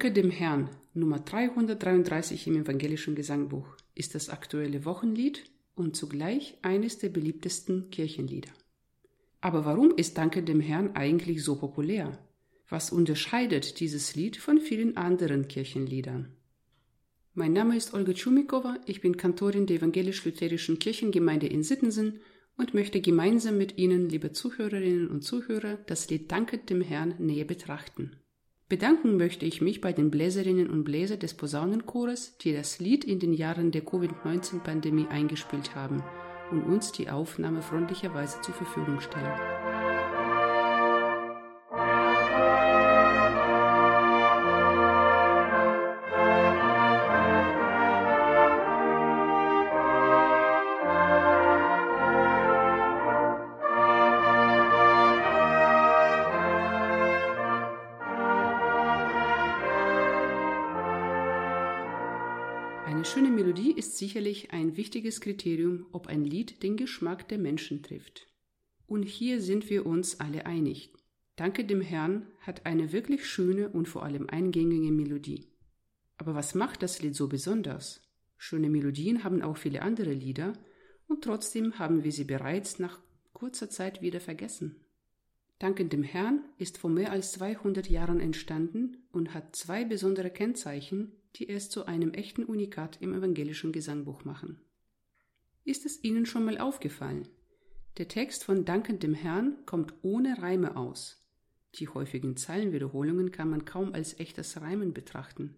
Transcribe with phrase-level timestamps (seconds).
[0.00, 3.66] Danke dem Herrn, Nummer 333 im evangelischen Gesangbuch,
[3.96, 8.52] ist das aktuelle Wochenlied und zugleich eines der beliebtesten Kirchenlieder.
[9.40, 12.16] Aber warum ist Danke dem Herrn eigentlich so populär?
[12.68, 16.32] Was unterscheidet dieses Lied von vielen anderen Kirchenliedern?
[17.34, 22.20] Mein Name ist Olga Tschumikova, ich bin Kantorin der evangelisch-lutherischen Kirchengemeinde in Sittensen
[22.56, 27.46] und möchte gemeinsam mit Ihnen, liebe Zuhörerinnen und Zuhörer, das Lied Danket dem Herrn näher
[27.46, 28.12] betrachten.
[28.68, 33.18] Bedanken möchte ich mich bei den Bläserinnen und Bläser des Posaunenchores, die das Lied in
[33.18, 36.02] den Jahren der Covid-19-Pandemie eingespielt haben
[36.50, 39.87] und uns die Aufnahme freundlicherweise zur Verfügung stellen.
[62.88, 67.82] Eine schöne Melodie ist sicherlich ein wichtiges Kriterium, ob ein Lied den Geschmack der Menschen
[67.82, 68.26] trifft.
[68.86, 70.94] Und hier sind wir uns alle einig.
[71.36, 75.52] Danke dem Herrn hat eine wirklich schöne und vor allem eingängige Melodie.
[76.16, 78.00] Aber was macht das Lied so besonders?
[78.38, 80.54] Schöne Melodien haben auch viele andere Lieder,
[81.08, 83.00] und trotzdem haben wir sie bereits nach
[83.34, 84.76] kurzer Zeit wieder vergessen.
[85.58, 91.12] Danke dem Herrn ist vor mehr als 200 Jahren entstanden und hat zwei besondere Kennzeichen,
[91.38, 94.60] die es zu einem echten Unikat im evangelischen Gesangbuch machen.
[95.64, 97.28] Ist es Ihnen schon mal aufgefallen?
[97.98, 101.24] Der Text von Dankend dem Herrn kommt ohne Reime aus.
[101.74, 105.56] Die häufigen Zeilenwiederholungen kann man kaum als echtes Reimen betrachten.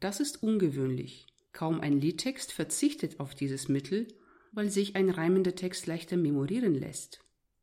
[0.00, 1.26] Das ist ungewöhnlich.
[1.52, 4.06] Kaum ein Liedtext verzichtet auf dieses Mittel,
[4.52, 7.20] weil sich ein reimender Text leichter memorieren lässt.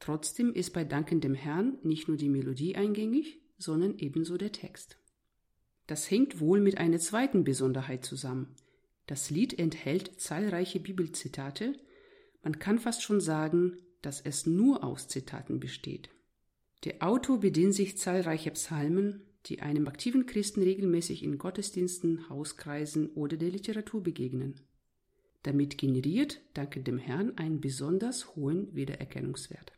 [0.00, 4.98] Trotzdem ist bei Danken dem Herrn nicht nur die Melodie eingängig, sondern ebenso der Text.
[5.86, 8.54] Das hängt wohl mit einer zweiten Besonderheit zusammen.
[9.06, 11.78] Das Lied enthält zahlreiche Bibelzitate,
[12.42, 16.10] man kann fast schon sagen, dass es nur aus Zitaten besteht.
[16.84, 23.36] Der Autor bedient sich zahlreicher Psalmen, die einem aktiven Christen regelmäßig in Gottesdiensten, Hauskreisen oder
[23.36, 24.60] der Literatur begegnen.
[25.44, 29.72] Damit generiert, danke dem Herrn, einen besonders hohen Wiedererkennungswert.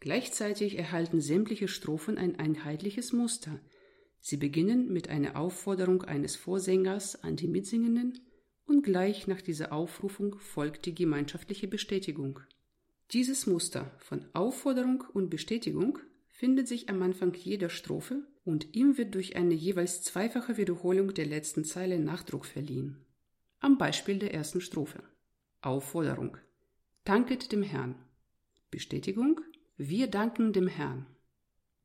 [0.00, 3.58] Gleichzeitig erhalten sämtliche Strophen ein einheitliches Muster–
[4.20, 8.20] Sie beginnen mit einer Aufforderung eines Vorsängers an die Mitsingenden
[8.66, 12.40] und gleich nach dieser Aufrufung folgt die gemeinschaftliche Bestätigung.
[13.12, 15.98] Dieses Muster von Aufforderung und Bestätigung
[16.28, 21.26] findet sich am Anfang jeder Strophe und ihm wird durch eine jeweils zweifache Wiederholung der
[21.26, 22.98] letzten Zeile Nachdruck verliehen.
[23.60, 25.02] Am Beispiel der ersten Strophe.
[25.62, 26.36] Aufforderung.
[27.04, 27.94] Danket dem Herrn.
[28.70, 29.40] Bestätigung.
[29.76, 31.06] Wir danken dem Herrn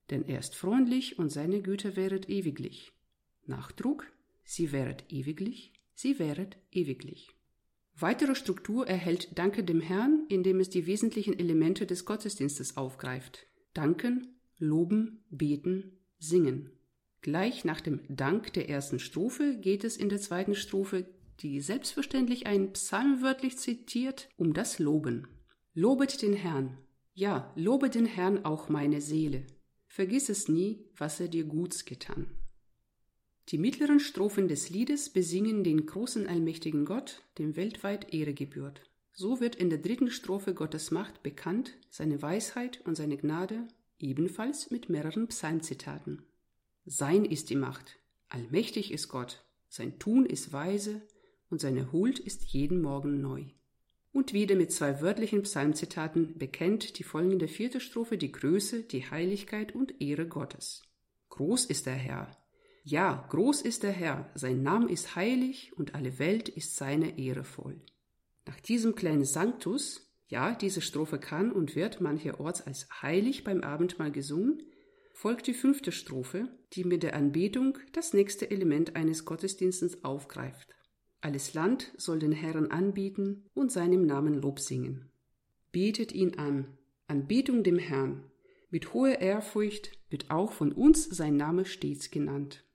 [0.10, 2.94] denn er ist freundlich und seine Güte wäret ewiglich.
[3.46, 4.12] Nachdruck,
[4.44, 7.30] sie wäret ewiglich, sie wäret ewiglich.
[7.96, 13.46] Weitere Struktur erhält Danke dem Herrn, indem es die wesentlichen Elemente des Gottesdienstes aufgreift.
[13.74, 16.72] Danken, loben, beten, singen.
[17.22, 21.06] Gleich nach dem Dank der ersten Strophe geht es in der zweiten Strophe,
[21.40, 25.28] die selbstverständlich einen Psalm wörtlich zitiert, um das Loben.
[25.74, 26.78] Lobet den Herrn.
[27.14, 29.46] Ja, lobe den Herrn auch meine Seele.
[29.94, 32.26] Vergiss es nie, was er dir Guts getan.
[33.50, 38.82] Die mittleren Strophen des Liedes besingen den großen allmächtigen Gott, dem weltweit Ehre gebührt.
[39.12, 43.68] So wird in der dritten Strophe Gottes Macht bekannt, seine Weisheit und seine Gnade,
[44.00, 46.24] ebenfalls mit mehreren Psalmzitaten.
[46.86, 48.00] Sein ist die Macht,
[48.30, 51.04] allmächtig ist Gott, sein Tun ist weise
[51.52, 53.46] und seine Huld ist jeden Morgen neu
[54.14, 59.76] und wieder mit zwei wörtlichen Psalmzitaten bekennt die folgende vierte Strophe die Größe, die Heiligkeit
[59.76, 60.84] und Ehre Gottes.
[61.30, 62.38] Groß ist der Herr.
[62.84, 67.44] Ja, groß ist der Herr, sein Name ist heilig und alle Welt ist seine Ehre
[67.44, 67.82] voll.
[68.46, 74.12] Nach diesem kleinen Sanctus, ja, diese Strophe kann und wird mancherorts als heilig beim Abendmahl
[74.12, 74.62] gesungen,
[75.14, 80.76] folgt die fünfte Strophe, die mit der Anbetung das nächste Element eines Gottesdienstes aufgreift.
[81.24, 85.10] Alles Land soll den Herrn anbieten und seinem Namen Lob singen.
[85.72, 86.78] Betet ihn an,
[87.08, 88.30] Anbetung dem Herrn.
[88.70, 92.66] Mit hoher Ehrfurcht wird auch von uns sein Name stets genannt.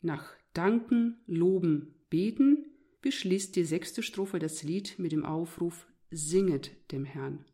[0.00, 2.66] Nach Danken, Loben, Beten
[3.00, 7.44] beschließt die sechste Strophe das Lied mit dem Aufruf Singet dem Herrn,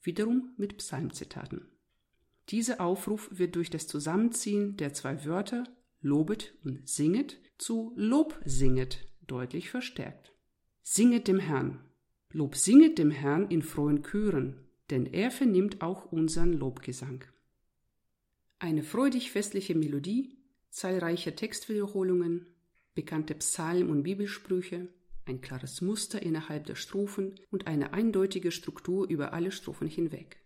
[0.00, 1.68] wiederum mit Psalmzitaten.
[2.48, 5.64] Dieser Aufruf wird durch das Zusammenziehen der zwei Wörter
[6.00, 10.32] Lobet und Singet zu Lob singet deutlich verstärkt.
[10.82, 11.80] Singet dem Herrn.
[12.30, 14.58] Lob singet dem Herrn in frohen Chören,
[14.90, 17.24] denn er vernimmt auch unseren Lobgesang.
[18.58, 20.36] Eine freudig festliche Melodie,
[20.70, 22.46] zahlreiche Textwiederholungen,
[22.94, 24.88] bekannte Psalm- und Bibelsprüche,
[25.26, 30.38] ein klares Muster innerhalb der Strophen und eine eindeutige Struktur über alle Strophen hinweg.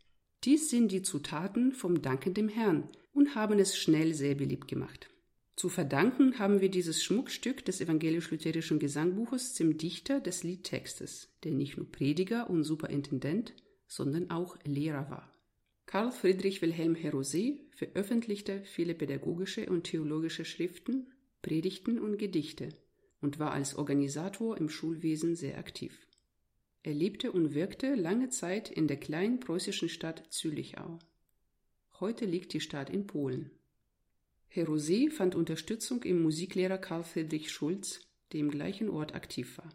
[0.44, 5.10] Dies sind die Zutaten vom Danken dem Herrn und haben es schnell sehr beliebt gemacht.
[5.58, 11.76] Zu verdanken haben wir dieses Schmuckstück des evangelisch-lutherischen Gesangbuches dem Dichter des Liedtextes, der nicht
[11.76, 13.54] nur Prediger und Superintendent,
[13.88, 15.34] sondern auch Lehrer war.
[15.86, 21.12] Karl Friedrich Wilhelm Herosé veröffentlichte viele pädagogische und theologische Schriften,
[21.42, 22.68] Predigten und Gedichte
[23.20, 26.06] und war als Organisator im Schulwesen sehr aktiv.
[26.84, 31.00] Er lebte und wirkte lange Zeit in der kleinen preußischen Stadt Zülichau.
[31.98, 33.50] Heute liegt die Stadt in Polen.
[34.48, 38.00] Herosé fand Unterstützung im Musiklehrer Karl Friedrich Schulz,
[38.32, 39.68] der im gleichen Ort aktiv war.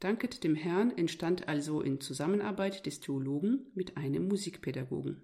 [0.00, 5.22] Danket dem Herrn entstand also in Zusammenarbeit des Theologen mit einem Musikpädagogen.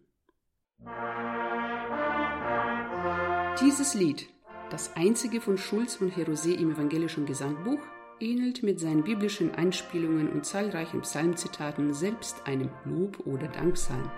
[3.60, 4.28] Dieses Lied,
[4.70, 7.80] das einzige von Schulz und Herosé im evangelischen Gesangbuch,
[8.20, 14.10] ähnelt mit seinen biblischen Einspielungen und zahlreichen Psalmzitaten selbst einem Lob- oder Dankpsalm.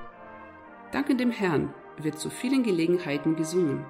[0.93, 3.85] Danke dem Herrn wird zu vielen Gelegenheiten gesungen,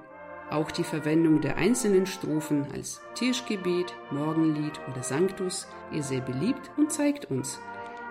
[0.50, 6.92] auch die Verwendung der einzelnen Strophen als Tischgebet, Morgenlied oder Sanctus ist sehr beliebt und
[6.92, 7.58] zeigt uns,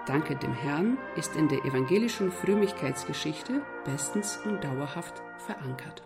[0.07, 6.01] Danke dem Herrn ist in der evangelischen Frömmigkeitsgeschichte bestens und dauerhaft verankert.